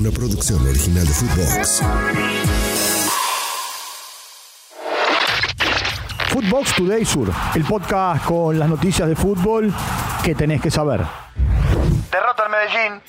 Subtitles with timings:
[0.00, 1.82] Una producción original de Footbox.
[6.30, 9.70] Footbox Today Sur, el podcast con las noticias de fútbol
[10.24, 11.02] que tenés que saber.
[12.10, 13.02] Derrota al Medellín.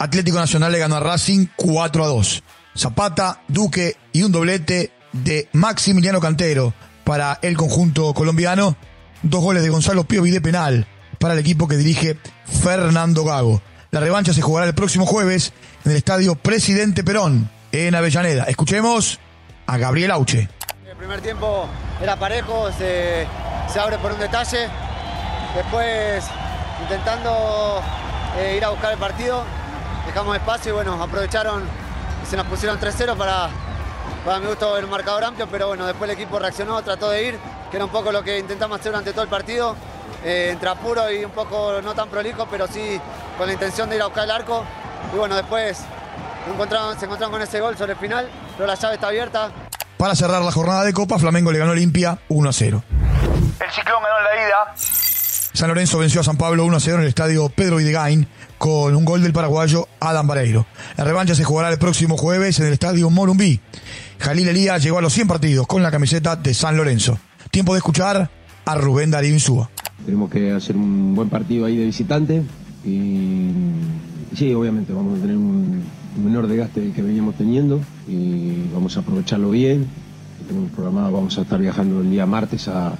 [0.00, 2.42] Atlético Nacional le ganó a Racing 4 a 2.
[2.76, 6.74] Zapata, Duque y un doblete de Maximiliano Cantero
[7.04, 8.76] para el conjunto colombiano.
[9.22, 10.86] Dos goles de Gonzalo Piovi de penal
[11.18, 12.18] para el equipo que dirige
[12.62, 13.62] Fernando Gago.
[13.92, 15.52] La revancha se jugará el próximo jueves
[15.84, 18.44] en el estadio Presidente Perón en Avellaneda.
[18.44, 19.20] Escuchemos
[19.66, 20.48] a Gabriel Auche.
[20.88, 21.68] El primer tiempo
[22.00, 23.26] era parejo, se,
[23.78, 24.70] abre por un detalle.
[25.54, 26.24] Después
[26.80, 27.82] intentando
[28.38, 29.44] eh, ir a buscar el partido,
[30.06, 31.62] dejamos espacio y bueno, aprovecharon
[32.26, 33.50] se nos pusieron 3-0 para,
[34.24, 37.38] para mi gusto el marcador amplio, pero bueno, después el equipo reaccionó, trató de ir,
[37.70, 39.76] que era un poco lo que intentamos hacer durante todo el partido,
[40.24, 43.00] eh, entre apuro y un poco no tan prolijo, pero sí
[43.36, 44.64] con la intención de ir a buscar el arco.
[45.12, 45.80] Y bueno, después
[46.50, 49.50] encontraron, se encontraron con ese gol sobre el final, pero la llave está abierta.
[49.96, 52.82] Para cerrar la jornada de Copa, Flamengo le ganó a Olimpia 1 a 0.
[52.90, 54.74] El Ciclón ganó en la ida.
[55.54, 58.26] San Lorenzo venció a San Pablo 1 a 0 en el estadio Pedro Videgain
[58.58, 60.66] con un gol del paraguayo Adam Vareiro.
[60.96, 63.60] La revancha se jugará el próximo jueves en el estadio Morumbí.
[64.18, 67.18] Jalil Elías llegó a los 100 partidos con la camiseta de San Lorenzo.
[67.50, 68.30] Tiempo de escuchar
[68.64, 69.68] a Rubén Darío Insúa.
[70.04, 72.42] Tenemos que hacer un buen partido ahí de visitante
[72.84, 73.50] y
[74.36, 75.82] sí, obviamente vamos a tener un
[76.22, 79.86] menor desgaste que veníamos teniendo y vamos a aprovecharlo bien.
[80.46, 82.94] Tenemos programado, vamos a estar viajando el día martes a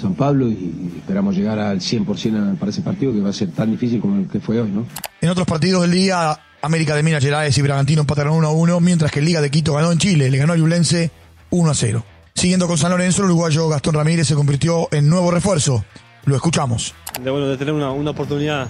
[0.00, 3.70] San Pablo y esperamos llegar al 100% para ese partido que va a ser tan
[3.70, 4.84] difícil como el que fue hoy, ¿no?
[5.20, 8.80] En otros partidos del día, América de Minas Gerais y Bragantino empataron 1 a 1,
[8.80, 11.10] mientras que Liga de Quito ganó en Chile, le ganó a Yulense
[11.50, 12.04] 1 a 0.
[12.38, 15.84] Siguiendo con San Lorenzo, el uruguayo Gastón Ramírez se convirtió en nuevo refuerzo.
[16.24, 16.94] Lo escuchamos.
[17.20, 18.68] De, bueno, de tener una, una oportunidad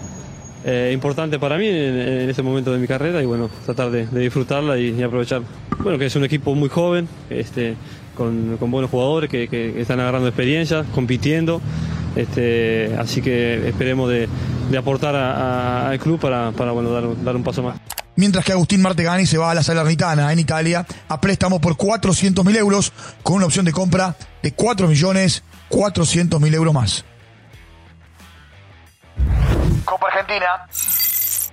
[0.64, 4.06] eh, importante para mí en, en, ese momento de mi carrera y bueno, tratar de,
[4.06, 5.42] disfrutarla y, y, aprovechar.
[5.80, 7.76] Bueno, que es un equipo muy joven, este,
[8.16, 11.60] con, con buenos jugadores que, que, están agarrando experiencia, compitiendo.
[12.16, 14.30] Este, así que esperemos de,
[14.70, 17.78] de aportar al club para, para bueno, dar un paso más
[18.18, 22.44] mientras que Agustín Martegani se va a la Salernitana en Italia a préstamo por 400
[22.44, 22.92] mil euros
[23.22, 27.04] con una opción de compra de 4 millones 400 mil euros más.
[29.84, 30.46] Copa Argentina.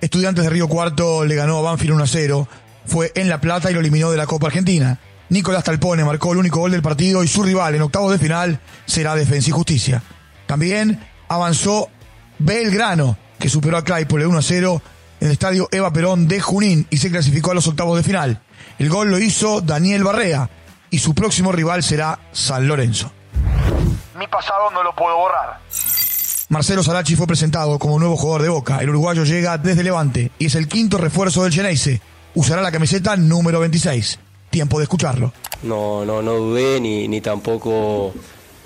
[0.00, 2.48] Estudiantes de Río Cuarto le ganó a Banfield 1 a 0.
[2.84, 4.98] Fue en La Plata y lo eliminó de la Copa Argentina.
[5.28, 8.60] Nicolás Talpone marcó el único gol del partido y su rival en octavos de final
[8.86, 10.02] será Defensa y Justicia.
[10.46, 11.90] También avanzó
[12.40, 14.82] Belgrano, que superó a Claypole 1 a 0
[15.20, 18.40] en el estadio Eva Perón de Junín y se clasificó a los octavos de final.
[18.78, 20.50] El gol lo hizo Daniel Barrea
[20.90, 23.10] y su próximo rival será San Lorenzo.
[24.18, 25.60] Mi pasado no lo puedo borrar.
[26.48, 28.78] Marcelo Sarachi fue presentado como nuevo jugador de Boca.
[28.78, 32.00] El uruguayo llega desde Levante y es el quinto refuerzo del Geneise.
[32.34, 34.18] Usará la camiseta número 26.
[34.50, 35.32] Tiempo de escucharlo.
[35.62, 38.14] No, no, no dudé ni, ni tampoco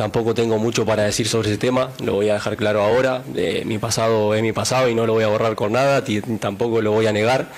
[0.00, 3.22] Tampoco tengo mucho para decir sobre ese tema, lo voy a dejar claro ahora.
[3.36, 6.02] Eh, mi pasado es mi pasado y no lo voy a borrar con nada,
[6.40, 7.48] tampoco lo voy a negar,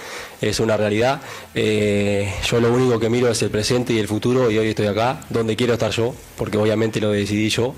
[0.41, 1.21] es una realidad.
[1.55, 4.89] Eh, yo lo único que miro es el presente y el futuro y hoy estoy
[4.89, 7.77] acá, donde quiero estar yo, porque obviamente lo decidí yo.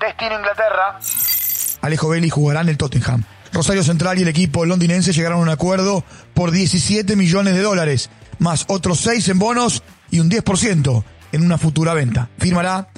[0.00, 0.98] Destino Inglaterra.
[1.82, 3.22] Alejo Belli jugará en el Tottenham.
[3.52, 8.08] Rosario Central y el equipo londinense llegaron a un acuerdo por 17 millones de dólares,
[8.38, 12.30] más otros 6 en bonos y un 10% en una futura venta.
[12.38, 12.88] Firmará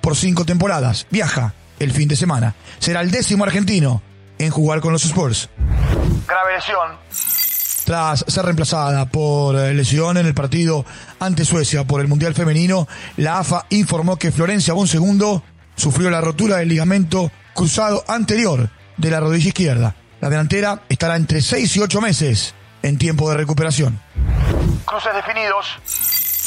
[0.00, 1.06] por cinco temporadas.
[1.10, 2.54] Viaja el fin de semana.
[2.78, 4.02] Será el décimo argentino
[4.38, 5.48] en jugar con los Spurs.
[6.26, 6.96] Grave lesión.
[7.84, 10.84] Tras ser reemplazada por lesión en el partido
[11.18, 15.42] ante Suecia por el Mundial Femenino, la AFA informó que Florencia Bonsegundo
[15.74, 19.96] sufrió la rotura del ligamento cruzado anterior de la rodilla izquierda.
[20.20, 24.00] La delantera estará entre 6 y 8 meses en tiempo de recuperación.
[24.84, 25.66] Cruces definidos.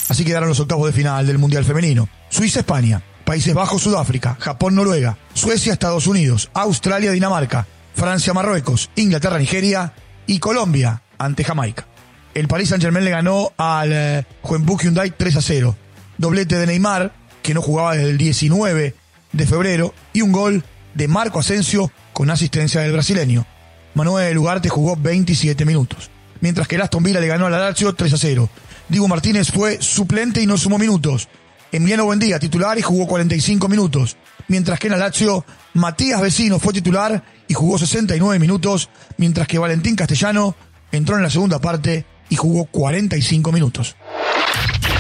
[0.10, 2.08] Así quedaron los octavos de final del Mundial Femenino.
[2.30, 9.94] Suiza-España, Países Bajos, Sudáfrica, Japón, Noruega, Suecia, Estados Unidos, Australia, Dinamarca, Francia, Marruecos, Inglaterra, Nigeria
[10.28, 11.88] y Colombia ante Jamaica.
[12.34, 15.76] El Paris Saint-Germain le ganó al eh, Juvenbuk Hyundai 3 a 0.
[16.18, 18.96] Doblete de Neymar, que no jugaba desde el 19
[19.32, 20.64] de febrero, y un gol
[20.94, 23.46] de Marco Asensio con asistencia del brasileño.
[23.94, 26.10] Manuel Ugarte jugó 27 minutos.
[26.42, 28.50] Mientras que el Aston Villa le ganó al Lazio 3 a 0.
[28.90, 31.30] Diego Martínez fue suplente y no sumó minutos.
[31.74, 34.16] Emiliano Buendía, titular y jugó 45 minutos.
[34.48, 35.44] Mientras que en el Lazio,
[35.74, 40.56] Matías Vecino fue titular y jugó 69 minutos, mientras que Valentín Castellano
[40.92, 43.96] entró en la segunda parte y jugó 45 minutos.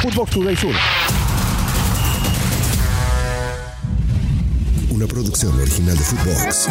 [0.01, 0.73] Footbox Today Sur.
[4.89, 6.69] Una producción original de Footbox.